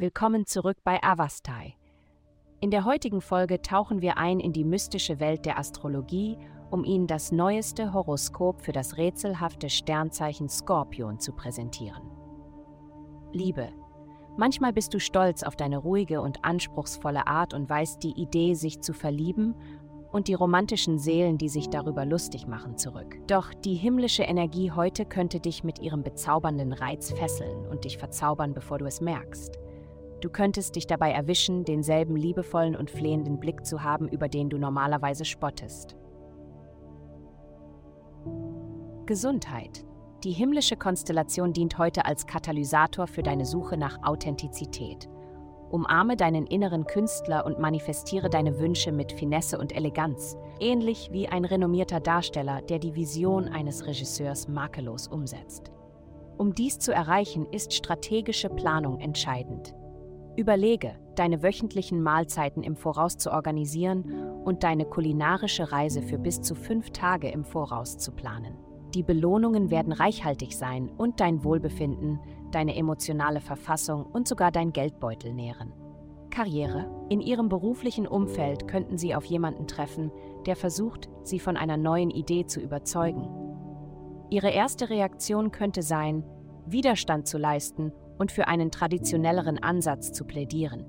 [0.00, 1.74] Willkommen zurück bei Avastai.
[2.60, 6.38] In der heutigen Folge tauchen wir ein in die mystische Welt der Astrologie,
[6.70, 12.04] um Ihnen das neueste Horoskop für das rätselhafte Sternzeichen Skorpion zu präsentieren.
[13.32, 13.70] Liebe.
[14.36, 18.80] Manchmal bist du stolz auf deine ruhige und anspruchsvolle Art und weißt die Idee, sich
[18.80, 19.56] zu verlieben
[20.12, 23.18] und die romantischen Seelen, die sich darüber lustig machen, zurück.
[23.26, 28.54] Doch die himmlische Energie heute könnte dich mit ihrem bezaubernden Reiz fesseln und dich verzaubern,
[28.54, 29.58] bevor du es merkst.
[30.20, 34.58] Du könntest dich dabei erwischen, denselben liebevollen und flehenden Blick zu haben, über den du
[34.58, 35.96] normalerweise spottest.
[39.06, 39.84] Gesundheit.
[40.24, 45.08] Die himmlische Konstellation dient heute als Katalysator für deine Suche nach Authentizität.
[45.70, 51.44] Umarme deinen inneren Künstler und manifestiere deine Wünsche mit Finesse und Eleganz, ähnlich wie ein
[51.44, 55.70] renommierter Darsteller, der die Vision eines Regisseurs makellos umsetzt.
[56.38, 59.74] Um dies zu erreichen, ist strategische Planung entscheidend.
[60.38, 64.04] Überlege, deine wöchentlichen Mahlzeiten im Voraus zu organisieren
[64.44, 68.56] und deine kulinarische Reise für bis zu fünf Tage im Voraus zu planen.
[68.94, 72.20] Die Belohnungen werden reichhaltig sein und dein Wohlbefinden,
[72.52, 75.72] deine emotionale Verfassung und sogar dein Geldbeutel nähren.
[76.30, 76.88] Karriere.
[77.08, 80.12] In Ihrem beruflichen Umfeld könnten Sie auf jemanden treffen,
[80.46, 83.28] der versucht, Sie von einer neuen Idee zu überzeugen.
[84.30, 86.22] Ihre erste Reaktion könnte sein,
[86.64, 90.84] Widerstand zu leisten und für einen traditionelleren Ansatz zu plädieren.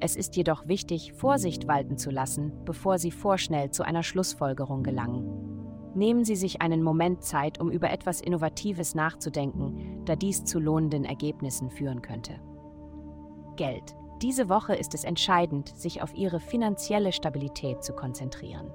[0.00, 5.54] Es ist jedoch wichtig, Vorsicht walten zu lassen, bevor Sie vorschnell zu einer Schlussfolgerung gelangen.
[5.94, 11.04] Nehmen Sie sich einen Moment Zeit, um über etwas Innovatives nachzudenken, da dies zu lohnenden
[11.04, 12.34] Ergebnissen führen könnte.
[13.56, 13.94] Geld.
[14.20, 18.72] Diese Woche ist es entscheidend, sich auf Ihre finanzielle Stabilität zu konzentrieren.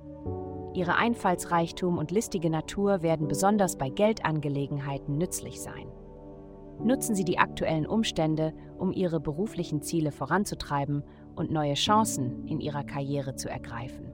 [0.74, 5.88] Ihre Einfallsreichtum und listige Natur werden besonders bei Geldangelegenheiten nützlich sein.
[6.84, 11.04] Nutzen Sie die aktuellen Umstände, um Ihre beruflichen Ziele voranzutreiben
[11.36, 14.14] und neue Chancen in Ihrer Karriere zu ergreifen.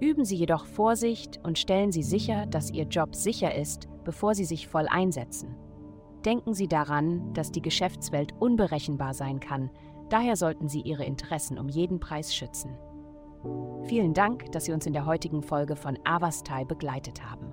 [0.00, 4.44] Üben Sie jedoch Vorsicht und stellen Sie sicher, dass Ihr Job sicher ist, bevor Sie
[4.44, 5.56] sich voll einsetzen.
[6.24, 9.70] Denken Sie daran, dass die Geschäftswelt unberechenbar sein kann,
[10.10, 12.76] daher sollten Sie Ihre Interessen um jeden Preis schützen.
[13.84, 17.52] Vielen Dank, dass Sie uns in der heutigen Folge von Avastai begleitet haben.